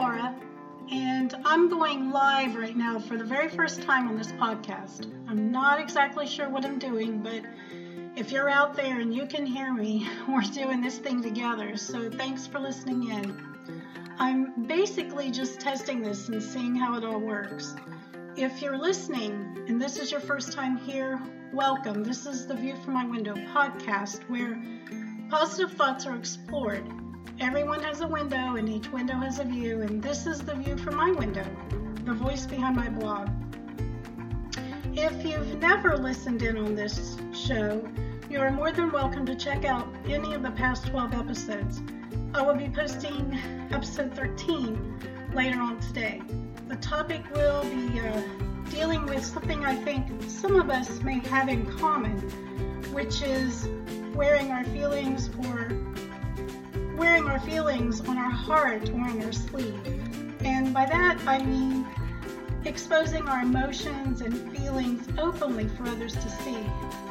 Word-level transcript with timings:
Laura, 0.00 0.34
and 0.90 1.34
I'm 1.44 1.68
going 1.68 2.10
live 2.10 2.56
right 2.56 2.74
now 2.74 2.98
for 2.98 3.18
the 3.18 3.24
very 3.24 3.50
first 3.50 3.82
time 3.82 4.08
on 4.08 4.16
this 4.16 4.32
podcast. 4.32 5.04
I'm 5.28 5.52
not 5.52 5.78
exactly 5.78 6.26
sure 6.26 6.48
what 6.48 6.64
I'm 6.64 6.78
doing, 6.78 7.18
but 7.18 7.42
if 8.16 8.32
you're 8.32 8.48
out 8.48 8.74
there 8.74 9.00
and 9.00 9.14
you 9.14 9.26
can 9.26 9.44
hear 9.44 9.74
me, 9.74 10.08
we're 10.28 10.40
doing 10.40 10.80
this 10.80 10.96
thing 10.96 11.22
together, 11.22 11.76
so 11.76 12.08
thanks 12.08 12.46
for 12.46 12.60
listening 12.60 13.10
in. 13.10 13.36
I'm 14.18 14.66
basically 14.66 15.30
just 15.30 15.60
testing 15.60 16.00
this 16.00 16.30
and 16.30 16.42
seeing 16.42 16.74
how 16.74 16.96
it 16.96 17.04
all 17.04 17.20
works. 17.20 17.76
If 18.36 18.62
you're 18.62 18.78
listening 18.78 19.66
and 19.68 19.78
this 19.78 19.98
is 19.98 20.10
your 20.10 20.20
first 20.20 20.52
time 20.52 20.78
here, 20.78 21.20
welcome. 21.52 22.04
This 22.04 22.24
is 22.24 22.46
the 22.46 22.54
View 22.54 22.74
from 22.76 22.94
My 22.94 23.04
Window 23.04 23.34
podcast 23.34 24.22
where 24.30 24.58
positive 25.28 25.76
thoughts 25.76 26.06
are 26.06 26.16
explored 26.16 26.90
Everyone 27.40 27.82
has 27.82 28.00
a 28.00 28.06
window, 28.06 28.56
and 28.56 28.68
each 28.68 28.90
window 28.92 29.14
has 29.14 29.38
a 29.38 29.44
view, 29.44 29.82
and 29.82 30.02
this 30.02 30.26
is 30.26 30.40
the 30.40 30.54
view 30.54 30.76
from 30.76 30.96
my 30.96 31.10
window, 31.10 31.44
the 32.04 32.12
voice 32.12 32.46
behind 32.46 32.76
my 32.76 32.88
blog. 32.88 33.28
If 34.92 35.24
you've 35.24 35.58
never 35.58 35.96
listened 35.96 36.42
in 36.42 36.56
on 36.56 36.74
this 36.74 37.16
show, 37.32 37.86
you 38.28 38.40
are 38.40 38.50
more 38.50 38.72
than 38.72 38.92
welcome 38.92 39.24
to 39.26 39.34
check 39.34 39.64
out 39.64 39.88
any 40.06 40.34
of 40.34 40.42
the 40.42 40.50
past 40.50 40.86
12 40.88 41.14
episodes. 41.14 41.80
I 42.34 42.42
will 42.42 42.54
be 42.54 42.68
posting 42.68 43.38
episode 43.70 44.14
13 44.14 45.30
later 45.32 45.60
on 45.60 45.80
today. 45.80 46.22
The 46.68 46.76
topic 46.76 47.22
will 47.34 47.62
be 47.64 48.00
uh, 48.00 48.22
dealing 48.70 49.04
with 49.06 49.24
something 49.24 49.64
I 49.64 49.74
think 49.74 50.06
some 50.28 50.56
of 50.56 50.70
us 50.70 51.00
may 51.02 51.18
have 51.28 51.48
in 51.48 51.66
common, 51.78 52.18
which 52.92 53.22
is 53.22 53.68
wearing 54.14 54.50
our 54.50 54.64
feelings 54.64 55.28
for 55.28 55.70
wearing 57.00 57.26
our 57.30 57.40
feelings 57.40 58.02
on 58.02 58.18
our 58.18 58.30
heart 58.30 58.90
or 58.90 59.00
on 59.00 59.22
our 59.22 59.32
sleeve. 59.32 59.80
And 60.44 60.74
by 60.74 60.84
that, 60.84 61.18
I 61.26 61.42
mean 61.42 61.86
exposing 62.66 63.26
our 63.26 63.40
emotions 63.40 64.20
and 64.20 64.54
feelings 64.54 65.08
openly 65.16 65.66
for 65.68 65.84
others 65.88 66.12
to 66.12 66.28
see. 66.28 66.58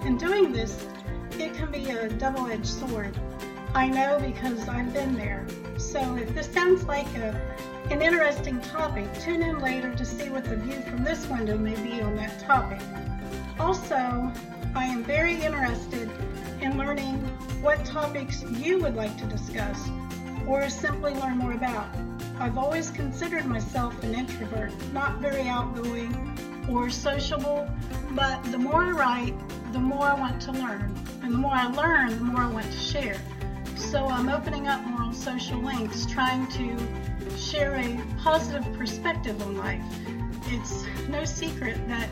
And 0.00 0.18
doing 0.18 0.52
this, 0.52 0.86
it 1.32 1.52
can 1.52 1.70
be 1.70 1.90
a 1.90 2.08
double 2.08 2.46
edged 2.46 2.64
sword. 2.66 3.14
I 3.74 3.88
know 3.88 4.18
because 4.18 4.66
I've 4.70 4.90
been 4.94 5.16
there. 5.16 5.46
So 5.76 6.16
if 6.16 6.34
this 6.34 6.50
sounds 6.50 6.84
like 6.84 7.14
a, 7.18 7.38
an 7.90 8.00
interesting 8.00 8.62
topic, 8.62 9.06
tune 9.20 9.42
in 9.42 9.58
later 9.58 9.94
to 9.96 10.04
see 10.06 10.30
what 10.30 10.46
the 10.46 10.56
view 10.56 10.80
from 10.80 11.04
this 11.04 11.26
window 11.26 11.58
may 11.58 11.74
be 11.82 12.00
on 12.00 12.16
that 12.16 12.40
topic. 12.40 12.80
Also, 13.60 14.32
I 14.74 14.86
am 14.86 15.04
very 15.04 15.34
interested 15.42 16.03
in 16.74 16.78
learning 16.78 17.18
what 17.62 17.84
topics 17.84 18.42
you 18.42 18.78
would 18.78 18.96
like 18.96 19.16
to 19.16 19.24
discuss 19.26 19.88
or 20.46 20.68
simply 20.68 21.14
learn 21.14 21.38
more 21.38 21.52
about. 21.52 21.88
I've 22.38 22.58
always 22.58 22.90
considered 22.90 23.46
myself 23.46 24.02
an 24.02 24.14
introvert, 24.14 24.72
not 24.92 25.18
very 25.18 25.42
outgoing 25.42 26.12
or 26.68 26.90
sociable, 26.90 27.68
but 28.12 28.42
the 28.50 28.58
more 28.58 28.82
I 28.82 28.90
write, 28.90 29.34
the 29.72 29.78
more 29.78 30.04
I 30.04 30.14
want 30.14 30.42
to 30.42 30.52
learn. 30.52 30.94
And 31.22 31.32
the 31.32 31.38
more 31.38 31.54
I 31.54 31.66
learn, 31.68 32.18
the 32.18 32.24
more 32.24 32.40
I 32.40 32.50
want 32.50 32.66
to 32.66 32.78
share. 32.78 33.20
So 33.76 34.06
I'm 34.06 34.28
opening 34.28 34.66
up 34.66 34.84
more 34.84 35.02
on 35.02 35.14
social 35.14 35.60
links, 35.60 36.06
trying 36.06 36.48
to 36.48 36.76
share 37.36 37.74
a 37.76 38.00
positive 38.18 38.64
perspective 38.76 39.40
on 39.42 39.56
life. 39.56 39.84
It's 40.48 40.84
no 41.08 41.24
secret 41.24 41.76
that 41.88 42.08